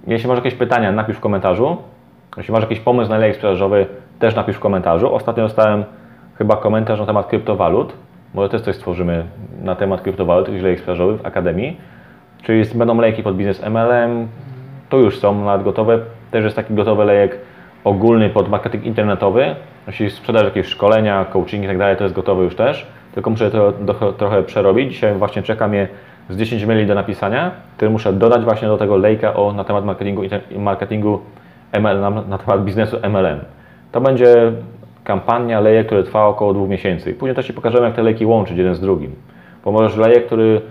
Jeśli 0.07 0.29
masz 0.29 0.37
jakieś 0.37 0.53
pytania, 0.53 0.91
napisz 0.91 1.17
w 1.17 1.19
komentarzu. 1.19 1.77
Jeśli 2.37 2.53
masz 2.53 2.61
jakiś 2.61 2.79
pomysł 2.79 3.09
na 3.09 3.17
lejek 3.17 3.35
sprzedażowy, 3.35 3.85
też 4.19 4.35
napisz 4.35 4.55
w 4.55 4.59
komentarzu. 4.59 5.13
Ostatnio 5.13 5.43
dostałem 5.43 5.83
chyba 6.37 6.55
komentarz 6.55 6.99
na 6.99 7.05
temat 7.05 7.27
kryptowalut. 7.27 7.93
Może 8.33 8.49
też 8.49 8.61
coś 8.61 8.75
stworzymy 8.75 9.25
na 9.63 9.75
temat 9.75 10.01
kryptowalut, 10.01 10.47
jakiś 10.47 10.63
lejek 10.63 10.79
sprzedażowy 10.79 11.17
w 11.17 11.25
Akademii. 11.25 11.77
Czyli 12.43 12.63
będą 12.75 13.01
lejki 13.01 13.23
pod 13.23 13.35
biznes 13.35 13.63
MLM, 13.63 14.27
tu 14.89 14.99
już 14.99 15.19
są 15.19 15.45
nawet 15.45 15.63
gotowe. 15.63 15.99
Też 16.31 16.43
jest 16.43 16.55
taki 16.55 16.73
gotowy 16.73 17.05
lejek 17.05 17.37
ogólny 17.87 18.29
pod 18.29 18.49
marketing 18.49 18.85
internetowy. 18.85 19.55
Jeśli 19.87 20.09
sprzedaż 20.09 20.43
jakieś 20.43 20.67
szkolenia, 20.67 21.25
coaching 21.25 21.63
i 21.63 21.67
tak 21.67 21.77
dalej, 21.77 21.97
to 21.97 22.03
jest 22.03 22.15
gotowe 22.15 22.43
już 22.43 22.55
też. 22.55 22.87
Tylko 23.13 23.29
muszę 23.29 23.51
to 23.51 23.73
trochę 24.17 24.43
przerobić. 24.43 24.91
Dzisiaj 24.91 25.15
właśnie 25.15 25.43
czeka 25.43 25.67
mnie 25.67 25.87
z 26.29 26.37
10 26.37 26.65
maili 26.65 26.87
do 26.87 26.95
napisania, 26.95 27.51
które 27.75 27.91
muszę 27.91 28.13
dodać 28.13 28.43
właśnie 28.43 28.67
do 28.67 28.77
tego 28.77 28.97
lejka 28.97 29.33
o, 29.33 29.53
na 29.53 29.63
temat 29.63 29.85
marketingu, 29.85 30.21
marketingu 30.57 31.19
ML, 31.71 31.99
na, 31.99 32.09
na 32.09 32.37
temat 32.37 32.63
biznesu 32.63 32.97
MLM. 33.09 33.39
To 33.91 34.01
będzie 34.01 34.51
kampania 35.03 35.59
lejek, 35.59 35.85
który 35.85 36.03
trwa 36.03 36.25
około 36.25 36.53
dwóch 36.53 36.69
miesięcy. 36.69 37.13
Później 37.13 37.35
też 37.35 37.47
Ci 37.47 37.53
pokażemy, 37.53 37.85
jak 37.85 37.95
te 37.95 38.03
lejki 38.03 38.25
łączyć 38.25 38.57
jeden 38.57 38.75
z 38.75 38.79
drugim. 38.79 39.15
Bo 39.65 39.71
możesz 39.71 39.97
lejek, 39.97 40.25
który 40.25 40.61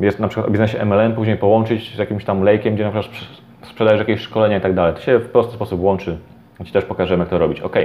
jest 0.00 0.20
na 0.20 0.28
przykład 0.28 0.48
w 0.48 0.50
biznesie 0.50 0.84
MLM, 0.84 1.12
później 1.14 1.36
połączyć 1.36 1.94
z 1.94 1.98
jakimś 1.98 2.24
tam 2.24 2.42
lejkiem, 2.42 2.74
gdzie 2.74 2.84
na 2.84 2.90
przykład 2.90 3.28
sprzedajesz 3.62 3.98
jakieś 3.98 4.20
szkolenia 4.20 4.58
i 4.58 4.60
tak 4.60 4.74
dalej. 4.74 4.94
To 4.94 5.00
się 5.00 5.18
w 5.18 5.28
prosty 5.28 5.54
sposób 5.54 5.80
łączy. 5.80 6.18
Ci 6.64 6.72
też 6.72 6.84
pokażemy, 6.84 7.20
jak 7.20 7.28
to 7.28 7.38
robić. 7.38 7.60
OK. 7.60 7.76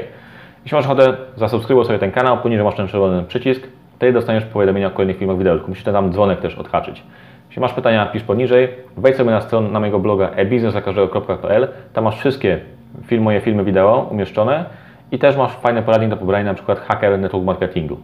Jeśli 0.63 0.75
masz 0.75 0.85
ochotę, 0.85 1.13
zasubskrybuj 1.35 1.85
sobie 1.85 1.99
ten 1.99 2.11
kanał, 2.11 2.37
poniżej 2.37 2.65
masz 2.65 2.75
ten 2.75 2.87
czerwony 2.87 3.23
przycisk, 3.23 3.67
wtedy 3.95 4.13
dostaniesz 4.13 4.45
powiadomienia 4.45 4.87
o 4.87 4.91
kolejnych 4.91 5.17
filmach 5.17 5.37
wideo, 5.37 5.53
tylko 5.53 5.67
musisz 5.67 5.83
tam 5.83 6.11
dzwonek 6.11 6.39
też 6.39 6.55
odhaczyć. 6.55 7.03
Jeśli 7.47 7.61
masz 7.61 7.73
pytania, 7.73 8.05
pisz 8.05 8.23
poniżej, 8.23 8.69
wejdź 8.97 9.17
sobie 9.17 9.31
na 9.31 9.41
stronę 9.41 9.69
na 9.69 9.79
mojego 9.79 9.99
bloga 9.99 10.29
ebiznesakażdego.pl, 10.29 11.67
tam 11.93 12.03
masz 12.03 12.19
wszystkie 12.19 12.59
film, 13.05 13.23
moje 13.23 13.41
filmy 13.41 13.63
wideo 13.63 14.07
umieszczone 14.11 14.65
i 15.11 15.19
też 15.19 15.37
masz 15.37 15.51
fajne 15.51 15.83
poradnik 15.83 16.09
do 16.09 16.17
pobrania, 16.17 16.45
na 16.45 16.53
przykład 16.53 16.79
Hacker 16.79 17.19
Network 17.19 17.45
Marketingu. 17.45 17.97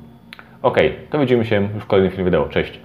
Ok, 0.62 0.77
to 1.09 1.19
widzimy 1.19 1.45
się 1.45 1.67
już 1.75 1.83
w 1.83 1.88
kolejnym 1.88 2.12
filmie 2.12 2.25
wideo. 2.25 2.50
Cześć! 2.50 2.79